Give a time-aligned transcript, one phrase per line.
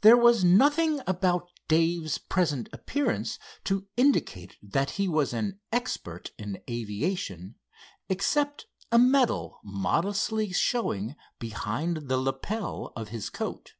[0.00, 6.62] There was nothing about Dave's present appearance to indicate that he was an expert in
[6.70, 7.56] aviation
[8.08, 13.74] except a medal modestly showing beyond the lapel of his coat.